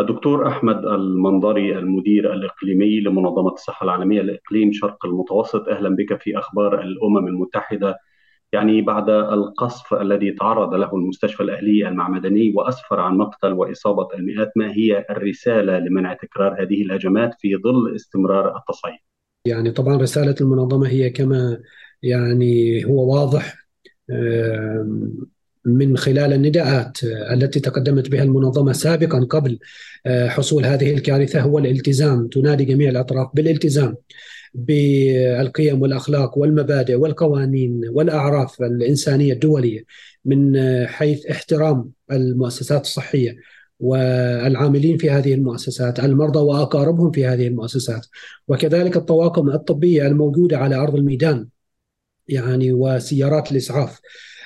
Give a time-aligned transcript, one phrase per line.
[0.00, 6.80] الدكتور أحمد المنظري المدير الإقليمي لمنظمة الصحة العالمية لإقليم شرق المتوسط أهلا بك في أخبار
[6.80, 7.98] الأمم المتحدة
[8.52, 14.72] يعني بعد القصف الذي تعرض له المستشفى الأهلي المعمداني وأسفر عن مقتل وإصابة المئات ما
[14.72, 18.98] هي الرسالة لمنع تكرار هذه الهجمات في ظل استمرار التصعيد؟
[19.46, 21.58] يعني طبعا رسالة المنظمة هي كما
[22.02, 23.56] يعني هو واضح
[25.64, 29.58] من خلال النداءات التي تقدمت بها المنظمة سابقا قبل
[30.06, 32.28] حصول هذه الكارثة هو الالتزام.
[32.28, 33.96] تنادي جميع الأطراف بالالتزام
[34.54, 39.84] بالقيم والأخلاق والمبادئ والقوانين والأعراف الإنسانية الدولية
[40.24, 43.36] من حيث احترام المؤسسات الصحية
[43.80, 48.06] والعاملين في هذه المؤسسات المرضى وأقاربهم في هذه المؤسسات.
[48.48, 51.48] وكذلك الطواقم الطبية الموجودة على أرض الميدان
[52.28, 53.90] يعني وسيارات الإسعاف.
[53.90, 54.00] آه،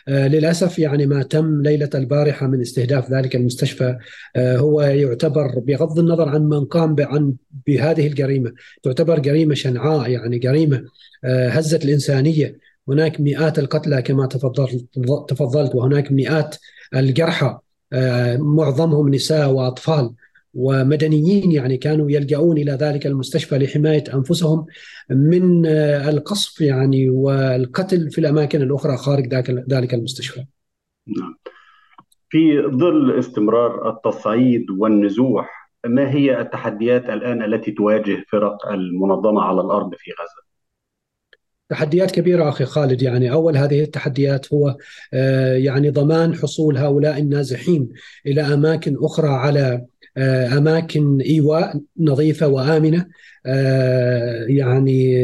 [0.09, 3.99] للأسف يعني ما تم ليلة البارحة من استهداف ذلك المستشفى.
[4.37, 7.35] آه، هو يعتبر بغض النظر عن من قام عن
[7.67, 10.85] بهذه الجريمة تعتبر جريمة شنعاء يعني جريمة
[11.25, 12.59] آه، هزت الإنسانية.
[12.89, 14.87] هناك مئات القتلى كما تفضلت
[15.29, 16.57] تفضلت وهناك مئات
[16.95, 17.59] الجرحى.
[18.39, 20.11] معظمهم نساء وأطفال.
[20.55, 24.67] ومدنيين يعني كانوا يلجؤون إلى ذلك المستشفى لحماية أنفسهم
[25.11, 29.35] من القصف يعني والقتل في الأماكن الأخرى خارج
[29.71, 30.45] ذلك المستشفى.
[31.07, 31.37] نعم.
[32.31, 39.95] في ظل استمرار التصعيد والنزوح ما هي التحديات الآن التي تواجه فرق المنظمة على الأرض
[39.95, 40.49] في غزة؟
[41.69, 44.77] تحديات كبيرة أخي خالد يعني أول هذه التحديات هو
[45.15, 47.89] آه، يعني ضمان حصول هؤلاء النازحين
[48.27, 49.87] إلى أماكن أخرى على آه،
[50.59, 53.07] أماكن إيواء نظيفة وآمنة
[53.47, 55.23] آه، يعني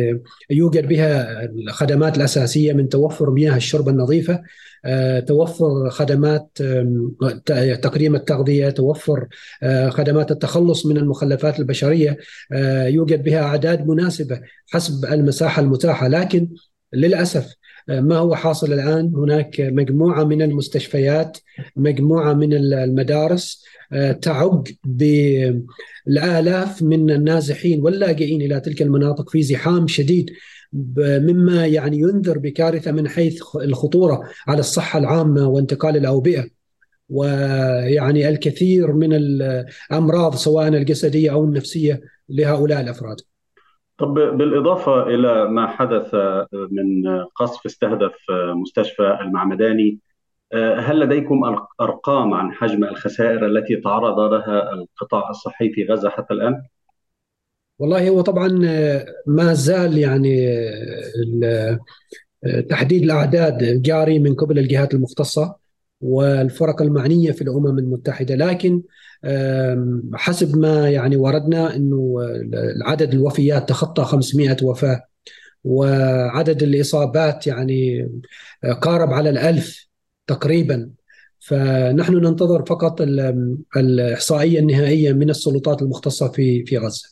[0.51, 4.43] يوجد بها الخدمات الأساسية من توفر مياه الشرب النظيفة
[4.85, 6.59] آه، توفر خدمات
[7.83, 9.27] تقديم التغذية توفر
[9.89, 12.19] خدمات التخلص من المخلفات البشرية
[12.87, 14.41] يوجد بها أعداد مناسبة
[14.73, 16.09] حسب المساحة المتاحة.
[16.09, 16.49] لكن
[16.93, 17.55] للأسف
[17.89, 21.39] ما هو حاصل الآن هناك مجموعة من المستشفيات
[21.77, 23.65] مجموعة من المدارس
[24.23, 30.31] تعج بالآلاف من النازحين واللاجئين إلى تلك المناطق في زحام شديد
[30.99, 36.45] مما يعني ينذر بكارثة من حيث الخطورة على الصحة العامة وانتقال الأوبئة
[37.09, 43.17] ويعني الكثير من الأمراض سواء الجسدية أو النفسية لهؤلاء الأفراد.
[43.99, 46.15] طب بالإضافة إلى ما حدث
[46.53, 48.15] من قصف استهدف
[48.55, 49.99] مستشفى المعمداني
[50.55, 56.63] هل لديكم أرقام عن حجم الخسائر التي تعرض لها القطاع الصحي في غزة حتى الآن؟
[57.79, 58.49] والله هو طبعا
[59.27, 60.49] ما زال يعني
[62.71, 65.64] تحديد الأعداد جاري من قبل الجهات المختصة
[66.05, 68.35] والفرق المعنية في الأمم المتحدة.
[68.35, 68.83] لكن
[70.15, 72.17] حسب ما يعني وردنا إنه
[72.83, 75.03] عدد الوفيات تخطى 500 وفاة
[75.65, 78.09] وعدد الإصابات يعني
[78.81, 79.89] قارب على الألف
[80.27, 80.91] تقريبا.
[81.41, 83.01] فنحن ننتظر فقط
[83.77, 87.09] الإحصائية النهائية من السلطات المختصة في في غزة.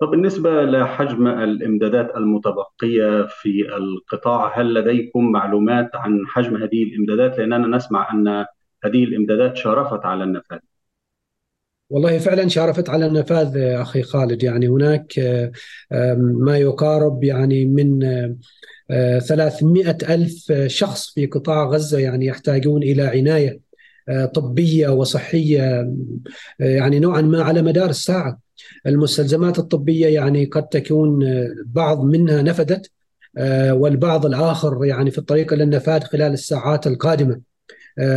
[0.00, 7.76] طب بالنسبة لحجم الإمدادات المتبقية في القطاع هل لديكم معلومات عن حجم هذه الإمدادات؟ لأننا
[7.76, 8.28] نسمع أن
[8.84, 10.58] هذه الإمدادات شارفت على النفاذ.
[11.90, 14.42] والله فعلا شارفت على النفاذ أخي خالد.
[14.42, 15.12] يعني هناك
[16.18, 18.00] ما يقارب يعني من
[18.88, 23.60] 300 ألف شخص في قطاع غزة يعني يحتاجون إلى عناية
[24.08, 25.94] آه، طبية وصحية آه،
[26.60, 28.47] يعني نوعا ما على مدار الساعة.
[28.86, 32.90] المستلزمات الطبية يعني قد تكون آه، بعض منها نفدت
[33.70, 37.40] والبعض الآخر يعني في الطريق إلى النفاذ خلال الساعات القادمة.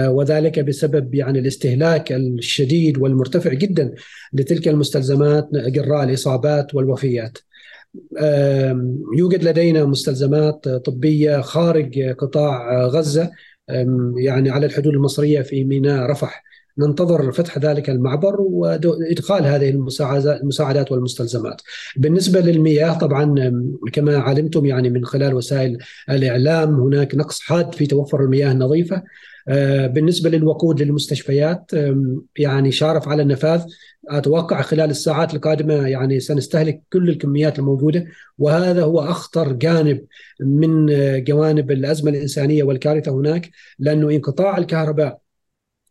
[0.08, 3.94] وذلك بسبب يعني الاستهلاك الشديد والمرتفع جدا
[4.34, 7.38] لتلك المستلزمات جراء الإصابات والوفيات.
[9.18, 13.32] يوجد لدينا مستلزمات طبية خارج قطاع غزة
[14.18, 16.44] يعني على الحدود المصرية في ميناء رفح.
[16.78, 21.62] ننتظر فتح ذلك المعبر وإدخال هذه المساعدات والمستلزمات.
[21.98, 23.36] بالنسبة للمياه طبعا
[23.94, 25.78] كما علمتم يعني من خلال وسائل
[26.10, 29.04] الإعلام هناك نقص حاد في توفر المياه النظيفة.
[29.48, 31.72] آه، بالنسبة للوقود للمستشفيات
[32.38, 33.62] يعني شارف على النفاذ
[34.10, 38.06] أتوقع خلال الساعات القادمة يعني سنستهلك كل الكميات الموجودة
[38.38, 40.06] وهذا هو أخطر جانب
[40.40, 40.86] من
[41.24, 45.21] جوانب الأزمة الإنسانية والكارثة هناك لأنه انقطاع الكهرباء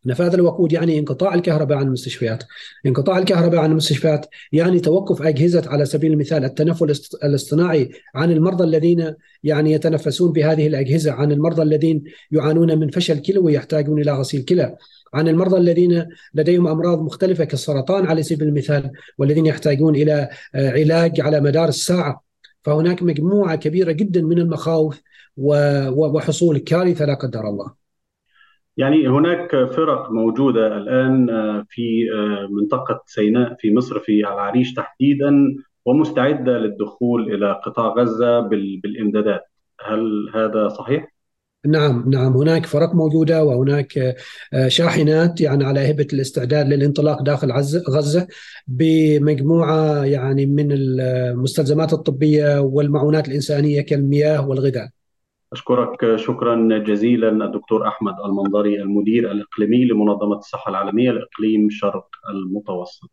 [0.06, 2.44] نفاذ الوقود يعني انقطاع الكهرباء عن المستشفيات
[2.86, 9.14] انقطاع الكهرباء عن المستشفيات يعني توقف أجهزة على سبيل المثال التنفس الاصطناعي عن المرضى الذين
[9.44, 14.76] يعني يتنفسون بهذه الأجهزة عن المرضى الذين يعانون من فشل كلوي يحتاجون إلى غسيل كلى
[15.14, 21.40] عن المرضى الذين لديهم أمراض مختلفة كالسرطان على سبيل المثال والذين يحتاجون إلى علاج على
[21.40, 22.22] مدار الساعة
[22.62, 25.00] فهناك مجموعة كبيرة جدا من المخاوف
[25.36, 27.79] وحصول كارثة لا قدر الله.
[28.80, 31.26] يعني هناك فرق موجودة الآن
[31.68, 32.06] في
[32.50, 35.54] منطقة سيناء في مصر في العريش تحديدا
[35.84, 38.40] ومستعدة للدخول إلى قطاع غزة
[38.82, 39.42] بالإمدادات،
[39.80, 41.14] هل هذا صحيح؟
[41.66, 44.16] نعم نعم هناك فرق موجودة وهناك
[44.68, 47.52] شاحنات يعني على هبة الاستعداد للانطلاق داخل
[47.90, 48.26] غزة
[48.66, 54.88] بمجموعة يعني من المستلزمات الطبية والمعونات الإنسانية كالمياه والغذاء.
[55.52, 63.10] أشكرك شكرا جزيلا الدكتور أحمد المنظري المدير الإقليمي لمنظمة الصحة العالمية لإقليم شرق المتوسط.